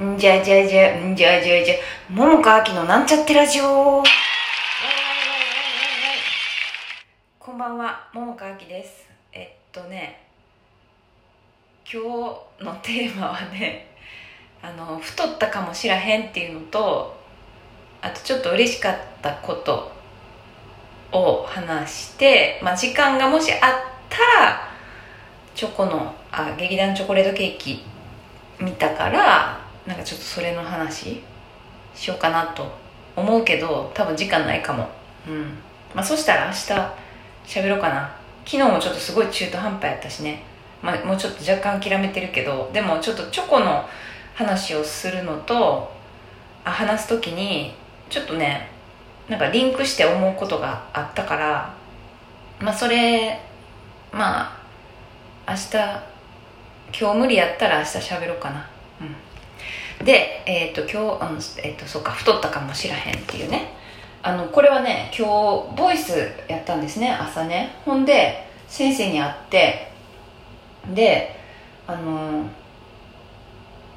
[0.00, 1.74] んじゃじゃじゃ、んじゃじゃじゃ、
[2.08, 4.04] 桃川きのなんちゃってラジオ
[7.40, 9.08] こんばんは、桃川きです。
[9.32, 10.20] えっとね、
[11.84, 13.88] 今日のテーマはね、
[14.62, 17.18] あの、太ったかもしらへんっていうのと、
[18.00, 19.90] あとちょっと嬉しかったこと
[21.10, 23.60] を話して、まあ時間がもしあっ
[24.08, 24.68] たら、
[25.56, 27.82] チョコの、あ、劇団チョコレートケーキ
[28.60, 29.57] 見たから
[29.88, 31.22] なんかちょっとそれの話
[31.94, 32.70] しようかなと
[33.16, 34.86] 思うけど多分時間ないかも。
[35.26, 35.54] うん。
[35.94, 38.14] まあそしたら明日喋ろうかな。
[38.44, 40.42] 昨日もちょっとすごい中途半端やったしね、
[40.82, 43.84] まあ、もうちょっと若干諦めてるけどでもちょっとチョコの
[44.34, 45.92] 話をするのと
[46.64, 47.74] あ話す時に
[48.08, 48.70] ちょっとね
[49.28, 51.74] なんかリンクして思うことがあったから
[52.58, 53.38] まあそれ
[54.12, 54.58] ま
[55.46, 55.76] あ明日
[56.98, 58.77] 今日無理やったら明日喋ろうかな。
[60.04, 63.76] でえっ、と今日あのえっ、とそうか太ったかもしらへんっていうね。
[64.22, 67.76] あのこれはね今日ボイスやったんですね朝ね。
[67.84, 69.90] ほんで先生に会って
[70.94, 71.36] で
[71.86, 72.44] あの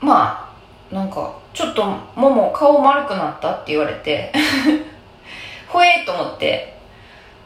[0.00, 0.52] ま
[0.90, 4.32] あなんかちょっともも顔丸くなったって言われて
[5.68, 6.76] ほえーと思って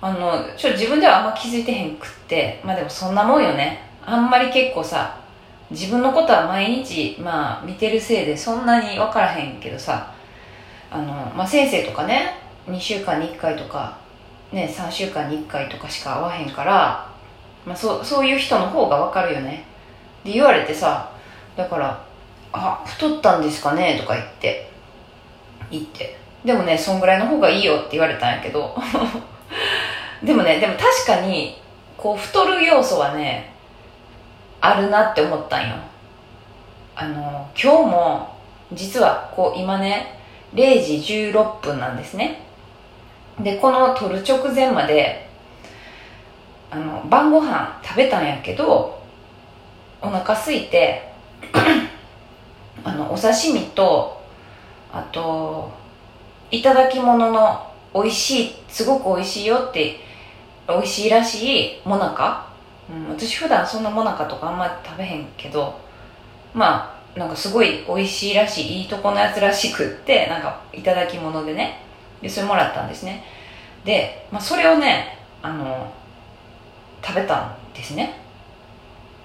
[0.00, 3.88] あのちょ自分ではあんま気づいてへんくってまあでもそんなもんよね。
[4.04, 5.16] あんまり結構さ
[5.72, 10.12] 自分のことは毎日、まあ、見てるせいでそんなに分からへんけどさ
[10.90, 12.34] あの、まあ、先生とかね
[12.68, 13.98] 2週間に1回とか、
[14.52, 17.10] ね、3週間に1回とかしか会わへんから、
[17.66, 19.64] まあ、そうそういう人の方が分かるよね。
[20.24, 21.10] で言われてさ
[21.56, 22.04] だから
[22.52, 24.70] 「あ太ったんですかね?」とか言って
[25.70, 26.20] 言って。
[26.44, 28.76] でもねそんぐらいの方がいいよって言われたんやけど。
[30.22, 31.60] でもねでも確かに
[31.96, 33.51] こう太る要素はね
[34.62, 35.74] あるなって思ったんよ。
[36.94, 38.36] あの今日も
[38.72, 40.18] 実はこう今ね
[40.54, 42.40] 0時16分なんですね。
[43.40, 45.28] でこの撮る直前まで
[46.70, 49.02] あの晩ご飯食べたんやけど
[50.00, 51.12] お腹空いて
[52.84, 54.22] あのお刺身と
[54.92, 55.72] あと
[56.52, 59.96] いただき物の美味しいすごく美味しいよって
[60.68, 62.51] 美味しいらしいもなか
[62.90, 65.78] うん、私普段そんなもなかとかあんまり食べへんけど
[66.54, 71.80] まあなんかすごい美味しいらしいいいとこのやつらしくってなんかいただき物でね。
[72.22, 73.24] でそれもらったんですね。
[73.84, 75.92] で、まあ、それをねあの
[77.04, 78.14] 食べたんですね。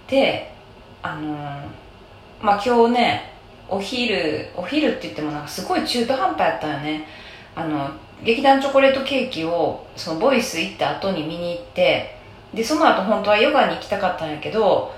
[0.09, 0.51] で
[1.01, 1.35] あの
[2.41, 3.33] まあ今日ね
[3.69, 7.07] お昼お昼って言ってもなんかすごい中途半端やったよね。
[7.55, 7.89] あの
[8.23, 12.16] 劇団チョコレートケーキをそのボイス行った後に見に行って
[12.53, 14.93] でその後本当はヨガに行きたかったんやけど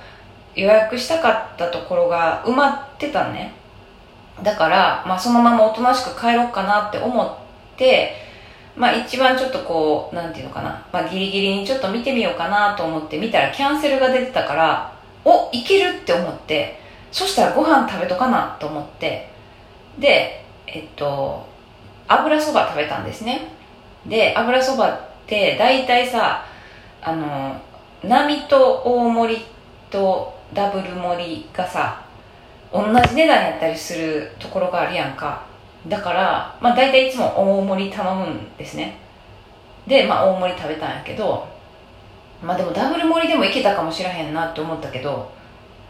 [0.55, 3.53] 予約したかったところが埋まってたね。
[4.43, 7.37] だから、まあ、そのままおとなしく帰ろうかなって思っ
[7.77, 8.13] て
[8.75, 14.93] まあ一番ちょっとこうなんていうのかな、まあ、ギリギリにちょっと見てみようかなと思って見たらキャンセルが出てたから
[15.25, 16.79] おいけるって思って
[17.11, 19.29] そしたらご飯食べとかなと思って
[19.97, 21.45] でえっと
[22.07, 23.41] 油そば食べたんですね。
[24.07, 26.45] で油そばって大体さ
[27.01, 27.59] あの
[28.03, 29.45] 並と大盛り
[29.89, 32.03] とダブル盛りがさ
[32.71, 35.47] 同じ値段やったりするところがあるやんか。
[35.87, 38.97] だから、まあ、大体いつも大盛り頼むんですね。
[39.87, 41.47] で、まあ、大盛り食べたんやけど
[42.43, 45.31] まあでもダブル盛りでもいけたかもしらへんなって思ったけど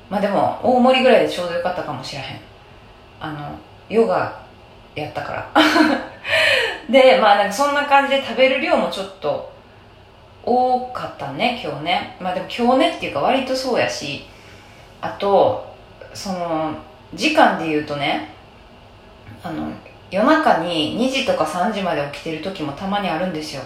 [0.09, 2.40] まあでも大盛りぐらいでちょうどよかったかもしらへん。
[3.19, 3.59] あの
[3.90, 4.42] ヨガ
[4.96, 5.50] やったから。
[6.90, 9.52] でまあなんかそんな感じで食べる量もちょっと
[10.50, 12.18] 多かったね今日ね。
[12.20, 14.26] まあでも今日ねっていうか割とそうやし
[15.00, 15.76] あと
[16.14, 16.76] その
[17.14, 18.30] 時間で言うとね
[19.44, 19.72] あの
[20.10, 23.62] 夜中に2時とか3時まで起きてる時もたまにあるんですよ。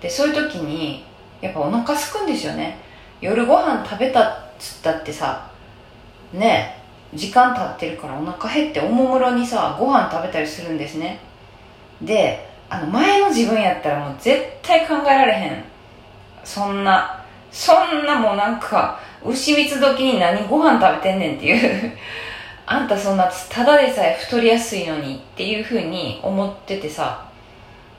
[0.00, 1.04] でそういう時に
[1.40, 2.78] やっぱお腹すくんですよね。
[3.20, 5.48] 夜ご飯食べたっつったってさ
[6.32, 6.82] ね
[7.14, 11.20] 時間経ってるからお腹減っておもむろにさご飯食べたりするんですね。
[12.00, 15.71] であの前の自分やったらもう絶対考えられへん。
[16.44, 21.92] そんなそんなもうなんか牛蜜時に何ご飯食べてんねんっていう。
[22.64, 27.24] あんたそんなただでさえ太りやすいのにっていうふうに思っててさ。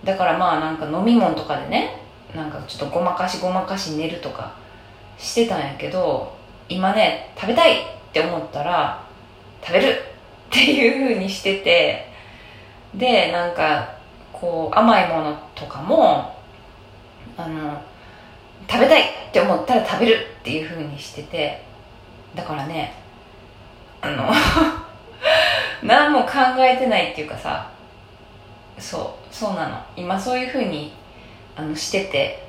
[0.04, 1.96] だからまあなんか飲み物とかでね
[2.36, 4.52] なんかちょっとごまかしごまかし寝るとか
[5.18, 6.36] してたんやけど
[6.68, 9.00] 今ね食べたいって思ったら
[9.62, 12.14] 食べるっていうふうにしてて。
[12.96, 13.90] でなんか
[14.32, 16.36] こう甘いものとかも
[17.38, 17.82] あの
[18.70, 21.64] 食べたいって思ったら食べるっていう風にしてて
[22.36, 22.94] だからね
[24.02, 24.32] あの
[25.84, 27.70] 何も考えてないっていうかさ
[28.80, 29.78] そうそうなの。
[29.96, 30.94] 今そういうふうに
[31.56, 32.44] あのしてて。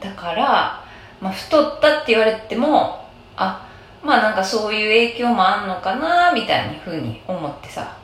[0.00, 0.84] だから、
[1.20, 3.66] まあ、太ったって言われてもあ
[4.00, 7.96] まあなんかそういう影響もあんのかなみたいなふうに思ってさ。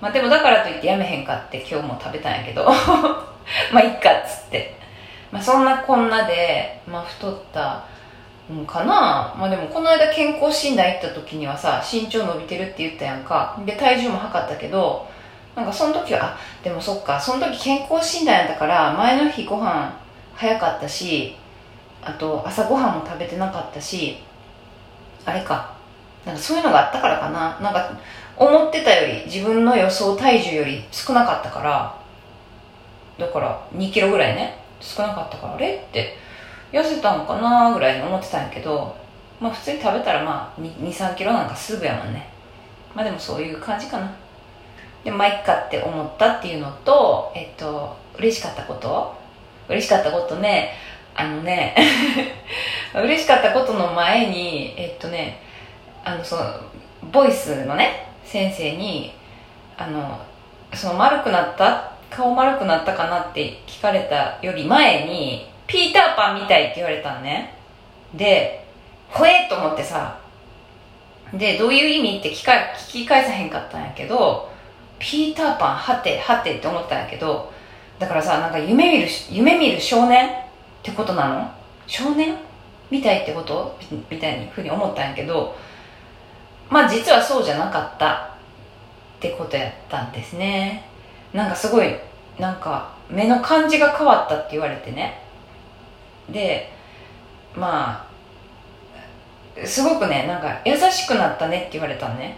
[0.00, 2.64] まあでもだからといってやめへんかって今日も食べたんやけど。
[3.72, 4.81] まあいっかっつって。
[5.32, 7.84] まあそんなこんなで、まあ、太った
[8.52, 9.34] んかな。
[9.38, 13.58] まあでもこの間健康診断行った時にはさ身長伸びてるって言ったやんか。
[13.64, 15.08] で体重も測ったけど
[15.56, 17.18] なんかその時はあでもそっか。
[17.18, 19.98] その時健康診断やったから前の日ご飯
[20.34, 21.34] 早かったし
[22.02, 24.18] あと朝ごはんも食べてなかったし
[25.24, 25.74] あれか。
[26.26, 27.58] なんかそういうのがあったからかな。
[27.60, 27.90] なんか
[28.36, 32.02] 思ってたより自分の予想体重より少なかったから。
[33.18, 35.74] だから2キロぐらいね少なかったからあれ？
[35.76, 36.16] って
[36.72, 38.96] 痩せたのかなぐらいに思ってたんやけど
[39.40, 42.28] まあ普通に食べたらまあ23キロなんかすぐやもんね。
[42.94, 44.10] まあでもそういう感じかな。
[45.04, 49.22] でまあいっかって思ったっていうのとえっと嬉しかったこと。
[49.68, 50.72] 嬉しかったことね
[51.14, 51.74] あのね
[52.94, 55.40] 嬉しかったことの前にえっとね
[56.04, 56.42] あのその
[57.10, 59.14] ボイスのね先生に
[59.76, 60.18] あの
[60.74, 67.54] その丸くなった顔丸くなったかなって聞かれたより前にピーターパンみたいって言われたのね。
[68.14, 68.64] で
[69.08, 70.18] ほえと思ってさ。
[71.32, 74.50] でどういう意味って聞か聞き返さへんかったんやけど
[74.98, 77.50] ピーターパンはてはてって思ったんやけど
[77.98, 80.32] だからさなんか夢見る夢見る少年っ
[80.82, 81.50] てことなの？
[81.86, 82.36] 少年
[82.90, 83.78] みたいってこと？
[84.10, 85.56] みたいにふうに思ったんやけど
[86.68, 88.36] まあ実はそうじゃなかった
[89.16, 90.84] ってことやったんですね。
[91.32, 91.96] なんかすごい
[92.38, 95.20] なんか目の感じが変わったって言われてね。
[96.30, 96.72] で
[97.54, 98.06] ま
[99.56, 102.36] あすごくねなんか優しくなったねって言われたのね。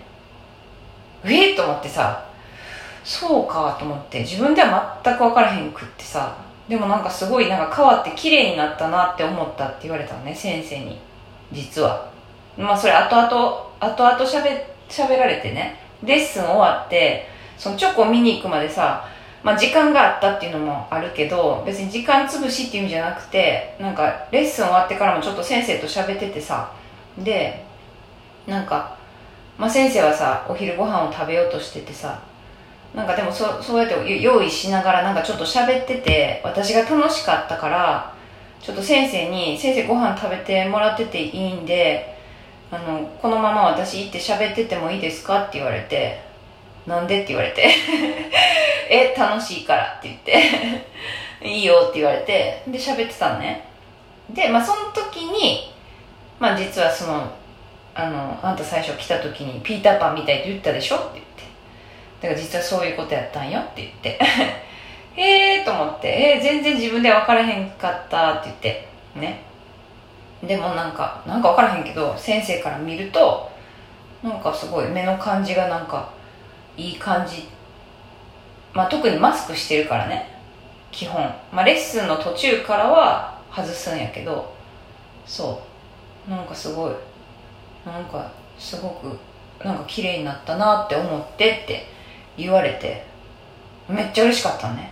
[1.25, 2.25] ええと思ってさ
[3.03, 6.37] そうかと思って自分では全く分からへんくってさ
[6.69, 10.99] でもなんかすごいなんか変わって綺麗になったなって思ったって言われたのね先生に。
[11.53, 12.11] 実は。
[12.57, 15.79] まあそれ後々後々しゃべしゃべられてね。
[16.03, 19.09] レッスン終わってそのチョコ見に行くまでさ
[19.43, 26.73] まあ時間があったっていうのもあるけど別に時間潰しっていう意味じゃなくてなんかレッスン終わってからもちょっと先生と喋っててさ
[27.19, 27.65] で
[28.47, 28.97] なんか、
[29.59, 32.21] まあ、先生はさお昼ご飯を食べようとしててさ
[32.95, 38.15] なんかでもそそうやって用意しながらなんかちょっと喋ってて私が楽しかったから
[38.63, 42.17] ちょっと先生に「先生ご飯食べてもらってていいんで
[42.71, 46.23] あのこのまま私行って喋っててもいいですか?」って言われて
[46.87, 47.69] 「なんで?」って言われて
[48.91, 50.43] 「え楽しいから」って言って
[51.47, 52.63] 「いいよ」って言われて。
[52.67, 53.65] で喋ってたのね。
[54.31, 55.73] でまあその時に
[56.39, 57.31] まあ実はその
[57.95, 61.45] あのあんた最初来た時に「ピーターパンみたいって言ったでしょ?」って言って。
[62.23, 64.19] だから実はそういうことやったんよって言って。
[65.17, 66.09] へえと思って。
[66.09, 68.89] えー、全然自分で分からへんかったって言って。
[69.15, 69.41] ね。
[70.43, 73.51] でもなんかなんか分からへんけど先生から見ると
[74.23, 76.09] なんかすごい目の感じがなんか
[76.77, 77.49] いい感じ。
[78.73, 80.39] まあ特にマスクしてるからね。
[80.91, 81.23] 基本。
[81.53, 84.53] まあレッスンの途中からは外すんやけど。
[85.27, 85.63] そ
[86.27, 86.31] う。
[86.31, 86.95] なんかすごい。
[87.87, 89.19] なんかすごく
[89.65, 91.87] なんか綺麗になったなって思ってって
[92.37, 93.05] 言われて。
[93.89, 94.91] めっちゃ嬉しかったね。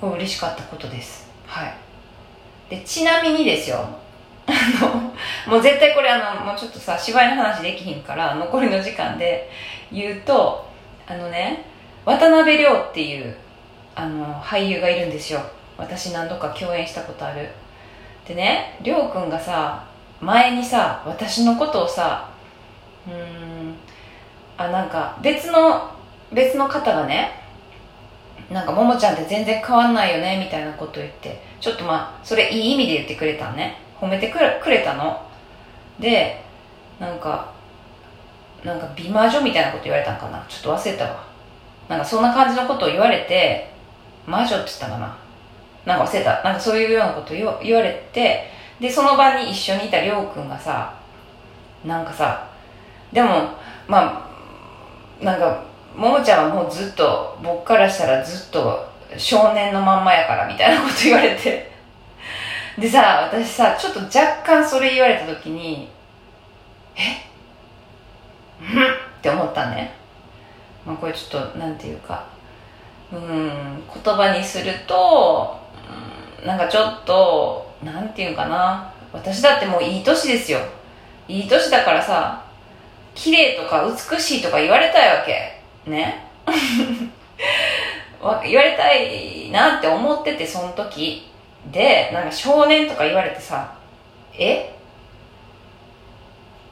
[0.00, 1.28] これ嬉しかったことです。
[1.46, 1.74] はい。
[2.70, 3.84] でちなみにですよ。
[4.46, 4.52] あ
[4.84, 9.50] のもう絶対これあのもうちょっとさ芝居の話できひんから残りの時間で
[9.92, 10.69] 言うと
[11.10, 11.64] あのね
[12.04, 13.34] 渡辺亮っていう
[13.96, 15.40] あの俳優がいるんですよ。
[15.76, 17.48] 私何度か共演したことある。
[18.28, 19.84] でね亮君がさ
[20.20, 22.30] 前にさ私のことをさ
[23.08, 23.74] うん
[24.56, 25.90] あなんか別の
[26.32, 27.32] 別の方がね
[28.48, 33.78] なんか「ももちゃんって全然変わんないよね」みたいなこと言ってちょっとまあそれいい意味で言ってくれたね。
[34.00, 35.20] 褒めてくれくれたの。
[35.98, 36.40] で
[37.00, 37.52] なんか
[38.64, 40.44] なんか美魔女みたいなこと言われたんかな？
[40.48, 41.24] ちょっと忘れたわ。
[41.88, 43.70] なんかそんな感じのことを言われて
[44.26, 45.16] 魔女って言ったかな？
[45.86, 46.42] なんか忘れた。
[46.42, 48.44] なんかそういうようなこと言わ言われて
[48.78, 50.94] でその場に一緒にいたりょうくんがさ
[51.84, 52.48] なんかさ
[53.12, 53.28] でも
[53.88, 54.28] ま
[55.20, 55.64] あなんか
[55.96, 61.70] ももちゃんはもうずっと僕からしたらずっと少年のまんまやからみたいなこと言われて。
[62.78, 65.88] でさ私さちょっと若干それ言われた時に
[66.94, 67.29] え？
[68.60, 69.92] って思ったね、
[70.86, 72.26] まあ、これちょっとなんていうか
[73.12, 75.58] うん言葉にすると、
[76.40, 78.92] うん、なんかちょっとなんていうかな。
[79.12, 80.60] 私だってもういい年ですよ。
[81.26, 82.44] いい年だからさ
[83.14, 85.60] 綺麗とか美しいとか言われたいわけ。
[85.90, 86.24] ね。
[88.44, 91.28] 言われたいなって思っててその時。
[91.72, 93.74] でなんか少年とか言われてさ
[94.32, 94.74] え？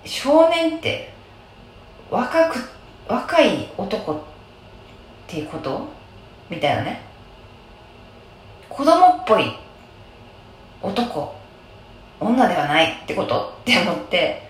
[0.05, 1.13] 少年って
[2.11, 2.59] 若く
[3.07, 4.17] 若い男っ
[5.27, 5.87] ていうこと？
[6.51, 7.03] みたいなね。
[8.69, 9.53] 子供っぽい
[10.83, 11.35] 男。
[12.21, 13.55] 女ではないってこと？
[13.63, 14.49] って思って。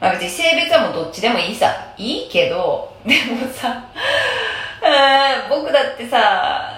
[0.00, 1.94] まあ別に性別はもうどっちでもいいさ。
[1.96, 3.84] いいけどでもさ
[5.48, 6.70] 僕だってさ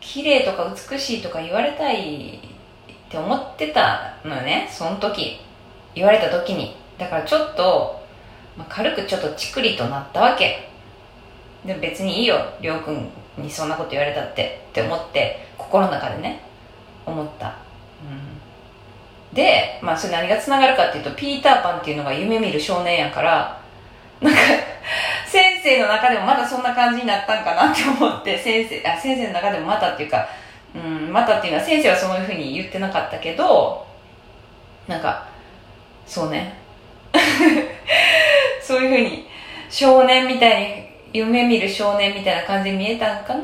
[0.00, 4.68] 綺麗とか美しいとか言われたいって思ってたのよね。
[4.70, 5.40] その時。
[5.94, 6.76] 言われた時に。
[6.98, 8.03] だからちょっと、
[8.56, 10.68] まあ、軽くちょっとチクリとなったわけ。
[11.64, 12.36] でも別にいいよ。
[12.60, 13.08] りょうくん
[13.38, 14.64] にそんなこと言われたって。
[14.70, 16.40] って思って心の中でね
[17.06, 17.56] 思った、
[18.02, 23.60] うん、でまあそれ何がつながるかっていうとピーターパンっていうのが夢見る少年やから
[24.20, 24.40] なんか
[25.28, 30.26] 先生の中でもまだそんな感じになったんかなって思って先生あ先生の中でもまたっていうか、
[30.74, 33.86] うん、またっていうのは先生はそういうふうに言ってなかったけど
[34.88, 35.24] なんか
[36.04, 36.52] そうね。
[38.64, 39.26] そういうふうに
[39.68, 43.42] 少年みたいに夢見る少年みたいな感じに見えたんかなっ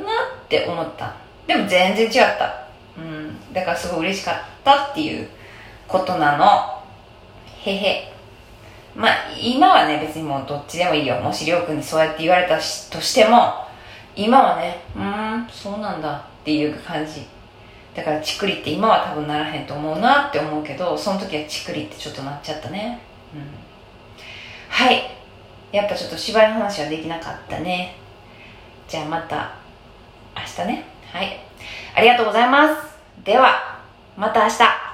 [0.49, 1.15] て思った。
[1.47, 4.35] でも全然違った、うん、だからすごい嬉しかっ
[4.65, 5.29] たっていう
[5.87, 6.81] ことなの。
[7.65, 8.13] へへ。
[8.95, 11.21] まあ今はね別にもうどっちでもいいよ。
[11.21, 12.61] もしりょうくんにそうやって言われたと
[13.01, 13.67] しても
[14.17, 17.27] 今はねうんそうなんだっていう感じ。
[17.95, 23.01] だからチクリって今は多分ならへんと思うなって思うけどその時はチクリってちょっとなっちゃったね。
[23.35, 23.60] うん。
[24.71, 25.03] はい。
[25.73, 27.97] やっぱちょっと芝居の話はできなかったね。
[28.89, 29.55] じゃあまた
[30.35, 30.85] 明日ね。
[31.13, 31.39] はい。
[31.95, 32.99] ありがとうございます。
[33.25, 33.81] では
[34.17, 34.90] また明日。